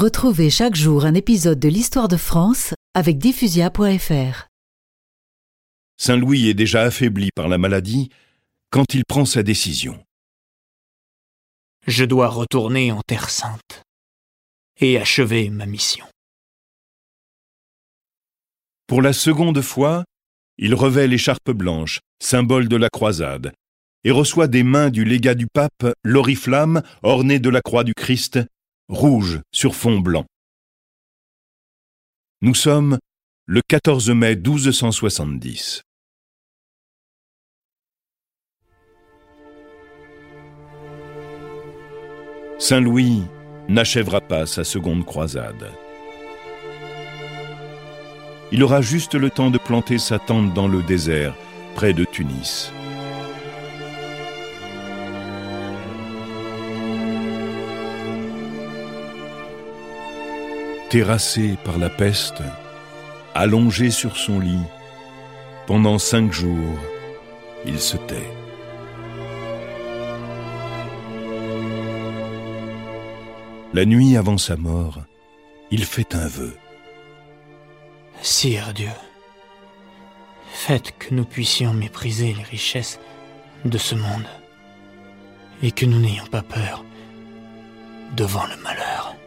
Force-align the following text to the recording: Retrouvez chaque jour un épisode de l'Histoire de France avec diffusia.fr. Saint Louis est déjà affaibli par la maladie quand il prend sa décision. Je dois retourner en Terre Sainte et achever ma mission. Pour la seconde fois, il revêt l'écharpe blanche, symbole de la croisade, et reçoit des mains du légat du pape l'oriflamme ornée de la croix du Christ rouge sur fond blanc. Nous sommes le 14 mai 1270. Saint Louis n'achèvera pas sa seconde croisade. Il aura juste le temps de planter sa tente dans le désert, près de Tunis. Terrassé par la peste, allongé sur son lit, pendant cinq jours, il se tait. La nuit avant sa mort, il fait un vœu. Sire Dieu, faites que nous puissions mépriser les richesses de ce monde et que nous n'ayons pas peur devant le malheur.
Retrouvez 0.00 0.48
chaque 0.48 0.76
jour 0.76 1.04
un 1.04 1.12
épisode 1.12 1.60
de 1.60 1.68
l'Histoire 1.68 2.08
de 2.08 2.16
France 2.16 2.72
avec 2.94 3.18
diffusia.fr. 3.18 4.46
Saint 5.98 6.16
Louis 6.16 6.48
est 6.48 6.54
déjà 6.54 6.84
affaibli 6.84 7.28
par 7.34 7.48
la 7.48 7.58
maladie 7.58 8.08
quand 8.70 8.94
il 8.94 9.02
prend 9.06 9.26
sa 9.26 9.42
décision. 9.42 10.02
Je 11.86 12.06
dois 12.06 12.28
retourner 12.28 12.92
en 12.92 13.02
Terre 13.06 13.28
Sainte 13.28 13.82
et 14.80 14.96
achever 14.96 15.50
ma 15.50 15.66
mission. 15.66 16.06
Pour 18.86 19.02
la 19.02 19.12
seconde 19.12 19.60
fois, 19.60 20.04
il 20.56 20.74
revêt 20.74 21.08
l'écharpe 21.08 21.50
blanche, 21.50 22.00
symbole 22.22 22.68
de 22.68 22.76
la 22.76 22.88
croisade, 22.88 23.52
et 24.04 24.12
reçoit 24.12 24.48
des 24.48 24.62
mains 24.62 24.88
du 24.88 25.04
légat 25.04 25.34
du 25.34 25.46
pape 25.46 25.92
l'oriflamme 26.02 26.80
ornée 27.02 27.38
de 27.38 27.50
la 27.50 27.60
croix 27.60 27.84
du 27.84 27.92
Christ 27.92 28.40
rouge 28.90 29.40
sur 29.52 29.76
fond 29.76 30.00
blanc. 30.00 30.26
Nous 32.42 32.54
sommes 32.54 32.98
le 33.46 33.62
14 33.66 34.10
mai 34.10 34.34
1270. 34.34 35.82
Saint 42.58 42.80
Louis 42.80 43.22
n'achèvera 43.68 44.20
pas 44.20 44.46
sa 44.46 44.64
seconde 44.64 45.06
croisade. 45.06 45.70
Il 48.50 48.64
aura 48.64 48.82
juste 48.82 49.14
le 49.14 49.30
temps 49.30 49.52
de 49.52 49.58
planter 49.58 49.98
sa 49.98 50.18
tente 50.18 50.52
dans 50.52 50.66
le 50.66 50.82
désert, 50.82 51.34
près 51.76 51.92
de 51.92 52.04
Tunis. 52.04 52.72
Terrassé 60.90 61.56
par 61.64 61.78
la 61.78 61.88
peste, 61.88 62.42
allongé 63.32 63.92
sur 63.92 64.16
son 64.16 64.40
lit, 64.40 64.66
pendant 65.68 66.00
cinq 66.00 66.32
jours, 66.32 66.78
il 67.64 67.78
se 67.78 67.96
tait. 67.96 68.28
La 73.72 73.84
nuit 73.84 74.16
avant 74.16 74.36
sa 74.36 74.56
mort, 74.56 74.98
il 75.70 75.84
fait 75.84 76.12
un 76.16 76.26
vœu. 76.26 76.56
Sire 78.20 78.74
Dieu, 78.74 78.90
faites 80.50 80.98
que 80.98 81.14
nous 81.14 81.24
puissions 81.24 81.72
mépriser 81.72 82.34
les 82.34 82.42
richesses 82.42 82.98
de 83.64 83.78
ce 83.78 83.94
monde 83.94 84.26
et 85.62 85.70
que 85.70 85.86
nous 85.86 86.00
n'ayons 86.00 86.26
pas 86.26 86.42
peur 86.42 86.84
devant 88.16 88.46
le 88.46 88.60
malheur. 88.60 89.19